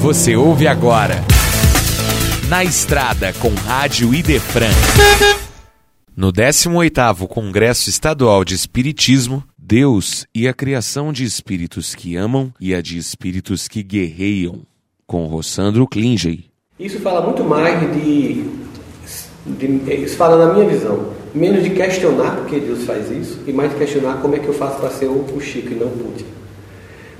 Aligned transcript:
Você 0.00 0.36
ouve 0.36 0.68
agora. 0.68 1.16
Na 2.48 2.62
Estrada 2.62 3.32
com 3.32 3.50
Rádio 3.50 4.14
Idefran. 4.14 4.70
No 6.16 6.32
18º 6.32 7.26
Congresso 7.26 7.90
Estadual 7.90 8.44
de 8.44 8.54
Espiritismo, 8.54 9.42
Deus 9.58 10.24
e 10.32 10.46
a 10.46 10.54
criação 10.54 11.12
de 11.12 11.24
espíritos 11.24 11.96
que 11.96 12.14
amam 12.14 12.52
e 12.60 12.76
a 12.76 12.80
de 12.80 12.96
espíritos 12.96 13.66
que 13.66 13.82
guerreiam, 13.82 14.60
com 15.04 15.26
Rossandro 15.26 15.86
Klingey. 15.86 16.44
Isso 16.78 17.00
fala 17.00 17.20
muito 17.20 17.42
mais 17.42 17.80
de, 17.92 18.44
de, 19.46 19.94
Isso 20.04 20.16
fala 20.16 20.46
na 20.46 20.54
minha 20.54 20.68
visão. 20.68 21.12
Menos 21.34 21.64
de 21.64 21.70
questionar 21.70 22.36
porque 22.36 22.60
Deus 22.60 22.84
faz 22.84 23.10
isso 23.10 23.40
e 23.48 23.52
mais 23.52 23.72
de 23.72 23.76
questionar 23.76 24.22
como 24.22 24.36
é 24.36 24.38
que 24.38 24.46
eu 24.46 24.54
faço 24.54 24.78
para 24.78 24.90
ser 24.90 25.06
o, 25.06 25.26
o 25.34 25.40
Chico 25.40 25.72
e 25.72 25.74
não 25.74 25.88
o 25.88 25.90
Putin. 25.90 26.26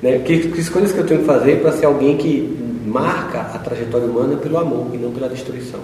Né? 0.00 0.20
Que, 0.20 0.48
que 0.48 0.60
escolhas 0.60 0.92
que 0.92 0.98
eu 0.98 1.06
tenho 1.06 1.20
que 1.20 1.26
fazer 1.26 1.60
para 1.60 1.72
ser 1.72 1.86
alguém 1.86 2.16
que 2.16 2.67
marca 2.88 3.40
a 3.40 3.58
trajetória 3.58 4.06
humana 4.06 4.36
pelo 4.36 4.58
amor 4.58 4.88
e 4.94 4.96
não 4.96 5.12
pela 5.12 5.28
destruição. 5.28 5.80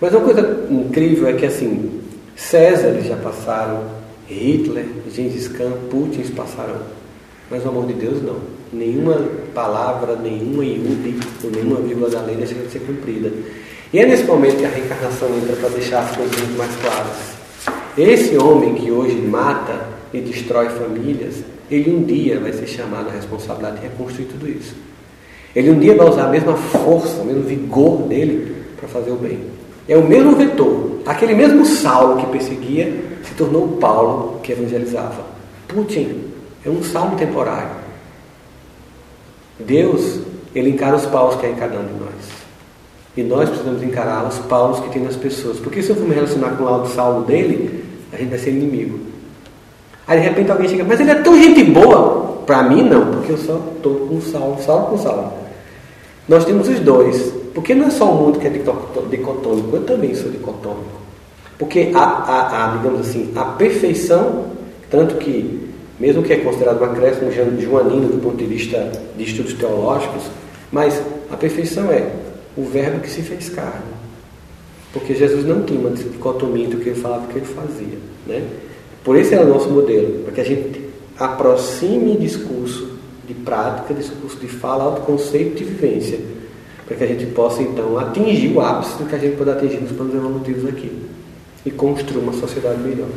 Mas 0.00 0.12
uma 0.12 0.22
coisa 0.22 0.66
incrível 0.70 1.28
é 1.28 1.32
que 1.32 1.46
assim, 1.46 2.00
César 2.36 3.00
já 3.02 3.16
passaram, 3.16 3.84
Hitler, 4.28 4.86
Gengis 5.10 5.48
Khan, 5.48 5.72
Putin 5.90 6.22
passaram, 6.34 6.76
mas 7.50 7.64
o 7.64 7.68
amor 7.68 7.86
de 7.86 7.94
Deus 7.94 8.22
não. 8.22 8.36
Nenhuma 8.72 9.20
palavra, 9.54 10.16
nenhuma 10.16 10.64
iude 10.64 11.20
ou 11.44 11.50
nenhuma 11.50 11.80
vírgula 11.80 12.08
da 12.08 12.22
lei 12.22 12.36
deixa 12.36 12.54
de 12.54 12.70
ser 12.70 12.80
cumprida. 12.80 13.30
E 13.92 13.98
é 13.98 14.06
nesse 14.06 14.24
momento 14.24 14.56
que 14.56 14.64
a 14.64 14.70
reencarnação 14.70 15.28
entra 15.36 15.54
para 15.56 15.68
deixar 15.68 16.00
as 16.00 16.16
coisas 16.16 16.34
muito 16.38 16.56
mais 16.56 16.74
claras. 16.76 17.32
Esse 17.96 18.38
homem 18.38 18.74
que 18.74 18.90
hoje 18.90 19.16
mata 19.16 19.86
e 20.14 20.20
destrói 20.20 20.70
famílias, 20.70 21.36
ele 21.70 21.90
um 21.94 22.02
dia 22.02 22.40
vai 22.40 22.52
ser 22.52 22.66
chamado 22.66 23.08
à 23.08 23.12
responsabilidade 23.12 23.76
de 23.76 23.82
reconstruir 23.82 24.26
tudo 24.26 24.48
isso. 24.48 24.74
Ele 25.54 25.70
um 25.70 25.78
dia 25.78 25.94
vai 25.94 26.08
usar 26.08 26.24
a 26.24 26.28
mesma 26.28 26.54
força, 26.54 27.20
o 27.20 27.24
mesmo 27.24 27.42
vigor 27.42 28.02
dele 28.02 28.64
para 28.76 28.88
fazer 28.88 29.10
o 29.10 29.16
bem. 29.16 29.38
É 29.88 29.96
o 29.96 30.02
mesmo 30.02 30.34
vetor. 30.36 31.00
Aquele 31.04 31.34
mesmo 31.34 31.64
Saulo 31.66 32.16
que 32.16 32.26
perseguia 32.26 32.92
se 33.24 33.34
tornou 33.34 33.76
Paulo 33.78 34.40
que 34.42 34.52
evangelizava. 34.52 35.24
Putin 35.68 36.24
é 36.64 36.70
um 36.70 36.82
Saulo 36.82 37.16
temporário. 37.16 37.82
Deus, 39.58 40.20
ele 40.54 40.70
encara 40.70 40.96
os 40.96 41.06
Paulos 41.06 41.36
que 41.36 41.46
em 41.46 41.54
cada 41.54 41.78
um 41.78 41.84
de 41.84 41.92
nós. 41.92 42.42
E 43.16 43.22
nós 43.22 43.48
precisamos 43.48 43.82
encarar 43.82 44.26
os 44.26 44.38
Paulos 44.38 44.80
que 44.80 44.90
tem 44.90 45.02
nas 45.02 45.16
pessoas. 45.16 45.58
Porque 45.58 45.82
se 45.82 45.90
eu 45.90 45.96
for 45.96 46.08
me 46.08 46.14
relacionar 46.14 46.50
com 46.50 46.64
o 46.64 46.86
Saulo 46.86 47.24
dele, 47.24 47.84
a 48.12 48.16
gente 48.16 48.30
vai 48.30 48.38
ser 48.38 48.50
inimigo. 48.50 48.98
Aí 50.06 50.20
de 50.20 50.28
repente 50.28 50.50
alguém 50.50 50.68
chega, 50.68 50.84
mas 50.84 51.00
ele 51.00 51.10
é 51.10 51.16
tão 51.16 51.36
gente 51.36 51.62
boa. 51.64 52.21
Para 52.46 52.62
mim 52.64 52.82
não, 52.82 53.06
porque 53.12 53.32
eu 53.32 53.38
só 53.38 53.60
estou 53.76 54.06
com 54.06 54.20
Saulo, 54.20 54.62
Saulo 54.62 54.86
com 54.86 54.98
Saulo. 54.98 55.32
Nós 56.28 56.44
temos 56.44 56.68
os 56.68 56.80
dois. 56.80 57.42
Porque 57.54 57.74
não 57.74 57.86
é 57.86 57.90
só 57.90 58.10
o 58.10 58.14
mundo 58.16 58.38
que 58.38 58.46
é 58.46 58.50
dicotômico, 58.50 59.76
eu 59.76 59.84
também 59.84 60.14
sou 60.14 60.30
dicotômico. 60.30 61.02
Porque 61.58 61.90
a, 61.94 62.76
digamos 62.78 63.08
assim, 63.08 63.30
a 63.36 63.44
perfeição, 63.44 64.46
tanto 64.90 65.16
que, 65.16 65.68
mesmo 66.00 66.22
que 66.22 66.32
é 66.32 66.38
considerado 66.38 66.80
um 66.80 66.84
acréscimo 66.84 67.30
joanino 67.30 68.08
do 68.08 68.22
ponto 68.22 68.36
de 68.36 68.46
vista 68.46 68.90
de 69.16 69.24
estudos 69.24 69.52
teológicos, 69.54 70.24
mas 70.70 71.00
a 71.30 71.36
perfeição 71.36 71.90
é 71.92 72.10
o 72.56 72.64
verbo 72.64 73.00
que 73.00 73.10
se 73.10 73.20
fez 73.20 73.50
carne. 73.50 73.92
Porque 74.92 75.14
Jesus 75.14 75.44
não 75.44 75.62
tinha 75.62 75.78
uma 75.78 75.90
dicotomia 75.90 76.64
entre 76.64 76.76
o 76.76 76.80
que 76.80 76.88
ele 76.88 77.00
falava 77.00 77.24
e 77.24 77.26
o 77.26 77.28
que 77.28 77.38
ele 77.38 77.46
fazia. 77.46 77.98
Né? 78.26 78.42
Por 79.04 79.16
esse 79.16 79.34
é 79.34 79.40
o 79.40 79.46
nosso 79.46 79.68
modelo, 79.68 80.24
para 80.24 80.32
que 80.32 80.40
a 80.40 80.44
gente 80.44 80.81
aproxime 81.18 82.16
discurso 82.16 82.92
de 83.26 83.34
prática, 83.34 83.94
discurso 83.94 84.36
de 84.38 84.48
fala, 84.48 84.84
autoconceito 84.84 85.56
de 85.56 85.64
vivência, 85.64 86.18
para 86.86 86.96
que 86.96 87.04
a 87.04 87.06
gente 87.06 87.26
possa 87.26 87.62
então 87.62 87.98
atingir 87.98 88.52
o 88.52 88.60
ápice 88.60 88.98
do 88.98 89.06
que 89.06 89.14
a 89.14 89.18
gente 89.18 89.36
pode 89.36 89.50
atingir 89.50 89.78
nos 89.78 89.92
planos 89.92 90.14
evolutivos 90.14 90.68
aqui 90.68 90.90
e 91.64 91.70
construir 91.70 92.22
uma 92.22 92.32
sociedade 92.32 92.80
melhor. 92.80 93.08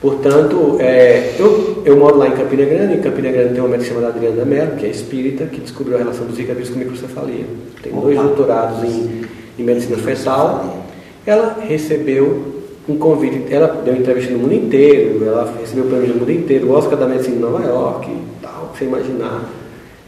Portanto, 0.00 0.76
é, 0.80 1.34
eu, 1.38 1.82
eu 1.82 1.96
moro 1.96 2.18
lá 2.18 2.28
em 2.28 2.32
Campina 2.32 2.66
Grande, 2.66 2.94
em 2.94 3.00
Campina 3.00 3.32
Grande 3.32 3.54
tem 3.54 3.60
uma 3.60 3.70
médica 3.70 3.88
chamada 3.88 4.08
Adriana 4.08 4.44
Mello, 4.44 4.76
que 4.76 4.84
é 4.84 4.90
espírita, 4.90 5.46
que 5.46 5.62
descobriu 5.62 5.96
a 5.96 5.98
relação 5.98 6.26
dos 6.26 6.36
zika 6.36 6.54
com 6.54 6.78
microcefalia. 6.78 7.46
Tem 7.82 7.90
dois 7.90 8.18
doutorados 8.18 8.84
em, 8.84 9.22
em 9.58 9.62
medicina 9.64 9.96
fetal. 9.96 10.84
Ela 11.24 11.56
recebeu 11.66 12.63
um 12.88 12.98
convite, 12.98 13.52
ela 13.52 13.68
deu 13.82 13.96
entrevista 13.96 14.32
no 14.32 14.40
mundo 14.40 14.54
inteiro, 14.54 15.24
ela 15.24 15.54
recebeu 15.58 15.84
prêmios 15.86 16.10
no 16.10 16.16
mundo 16.16 16.30
inteiro, 16.30 16.66
o 16.68 16.72
Oscar 16.72 16.98
da 16.98 17.06
Medicina 17.06 17.36
em 17.36 17.40
Nova 17.40 17.64
York, 17.64 18.10
tal, 18.42 18.70
que 18.72 18.78
você 18.78 18.84
imaginar. 18.84 19.48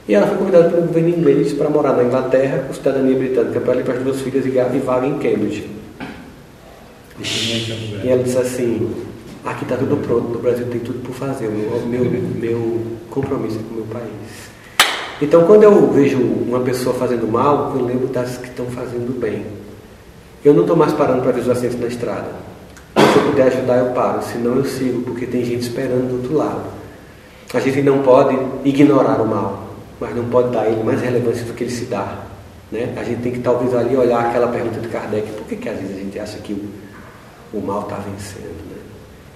E 0.08 0.14
ela 0.14 0.26
foi 0.26 0.36
convidada 0.36 0.70
pelo 0.70 0.82
governo 0.82 1.08
inglês 1.08 1.52
para 1.54 1.68
morar 1.68 1.94
na 1.94 2.04
Inglaterra 2.04 2.64
com 2.66 2.74
cidadania 2.74 3.16
britânica 3.16 3.60
para 3.60 3.82
para 3.82 3.94
as 3.94 4.02
duas 4.02 4.20
filhas 4.20 4.44
e 4.46 4.78
vaga 4.78 5.06
em 5.06 5.18
Cambridge. 5.18 5.68
E 8.04 8.08
ela 8.08 8.22
disse 8.22 8.38
assim, 8.38 8.94
aqui 9.44 9.64
está 9.64 9.76
tudo 9.76 9.96
pronto, 9.96 10.28
no 10.28 10.38
Brasil 10.38 10.66
tem 10.66 10.80
tudo 10.80 11.00
por 11.02 11.14
fazer, 11.14 11.46
o 11.46 11.86
meu, 11.86 12.04
meu 12.04 12.82
compromisso 13.10 13.58
é 13.58 13.62
com 13.62 13.74
o 13.74 13.76
meu 13.78 13.86
país. 13.86 14.50
Então 15.20 15.44
quando 15.44 15.62
eu 15.62 15.90
vejo 15.92 16.18
uma 16.18 16.60
pessoa 16.60 16.94
fazendo 16.94 17.26
mal, 17.26 17.72
eu 17.74 17.84
lembro 17.86 18.06
das 18.08 18.36
que 18.36 18.48
estão 18.48 18.66
fazendo 18.66 19.18
bem. 19.18 19.44
Eu 20.44 20.52
não 20.52 20.60
estou 20.60 20.76
mais 20.76 20.92
parando 20.92 21.22
para 21.22 21.32
ver 21.32 21.40
os 21.40 21.48
assentos 21.48 21.80
na 21.80 21.86
estrada. 21.86 22.28
Se 23.16 23.22
eu 23.22 23.30
puder 23.30 23.46
ajudar, 23.46 23.78
eu 23.78 23.92
paro, 23.92 24.22
senão 24.22 24.56
eu 24.56 24.64
sigo, 24.64 25.02
porque 25.02 25.26
tem 25.26 25.44
gente 25.44 25.62
esperando 25.62 26.08
do 26.08 26.16
outro 26.16 26.36
lado. 26.36 26.62
A 27.54 27.60
gente 27.60 27.80
não 27.82 28.02
pode 28.02 28.36
ignorar 28.64 29.20
o 29.22 29.26
mal 29.26 29.66
mas 30.00 30.14
não 30.14 30.24
pode 30.24 30.50
dar 30.50 30.62
a 30.62 30.68
ele 30.68 30.82
mais 30.82 31.00
relevância 31.00 31.44
do 31.44 31.54
que 31.54 31.64
ele 31.64 31.70
se 31.70 31.86
dá. 31.86 32.24
Né? 32.70 32.92
A 32.96 33.04
gente 33.04 33.22
tem 33.22 33.32
que 33.32 33.38
talvez 33.40 33.74
ali 33.74 33.96
olhar 33.96 34.26
aquela 34.26 34.48
pergunta 34.48 34.80
de 34.80 34.88
Kardec, 34.88 35.32
por 35.32 35.46
que, 35.46 35.56
que 35.56 35.68
às 35.68 35.78
vezes 35.78 35.96
a 35.96 36.00
gente 36.00 36.18
acha 36.18 36.38
que 36.38 36.52
o, 36.52 37.58
o 37.58 37.60
mal 37.60 37.82
está 37.82 37.96
vencendo? 37.96 38.56
Né? 38.70 38.76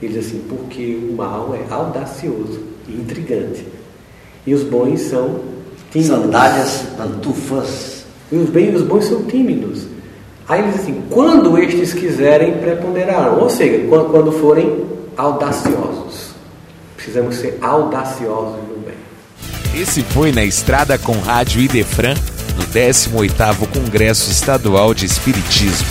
Ele 0.02 0.14
diz 0.14 0.26
assim, 0.26 0.44
porque 0.48 0.98
o 1.10 1.14
mal 1.14 1.54
é 1.54 1.72
audacioso 1.72 2.60
e 2.88 2.92
intrigante. 2.92 3.66
E 4.46 4.54
os 4.54 4.62
bons 4.62 5.00
são 5.02 5.40
tímidos. 5.90 6.22
Sandálias, 6.22 6.86
pantufas. 6.96 8.04
E 8.30 8.36
os, 8.36 8.50
bem, 8.50 8.74
os 8.74 8.82
bons 8.82 9.04
são 9.04 9.22
tímidos. 9.24 9.86
Aí 10.50 10.60
ele 10.60 10.72
diz 10.72 10.80
assim, 10.80 11.02
quando 11.08 11.56
estes 11.56 11.94
quiserem, 11.94 12.58
preponderarão. 12.58 13.38
Ou 13.38 13.48
seja, 13.48 13.86
quando, 13.88 14.32
forem 14.32 14.84
audaciosos. 15.16 16.30
Precisamos 16.96 17.36
ser 17.36 17.56
audaciosos 17.62 18.70
esse 19.74 20.02
foi 20.02 20.32
na 20.32 20.44
estrada 20.44 20.98
com 20.98 21.12
Rádio 21.20 21.60
Idefran, 21.60 22.14
no 22.56 22.64
18º 22.66 23.68
Congresso 23.72 24.30
Estadual 24.30 24.92
de 24.92 25.06
Espiritismo. 25.06 25.86